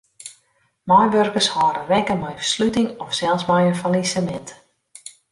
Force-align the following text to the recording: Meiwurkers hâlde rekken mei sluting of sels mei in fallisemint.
Meiwurkers 0.89 1.49
hâlde 1.55 1.81
rekken 1.91 2.19
mei 2.23 2.35
sluting 2.51 2.89
of 3.03 3.11
sels 3.19 3.43
mei 3.49 3.63
in 3.71 3.79
fallisemint. 3.81 4.49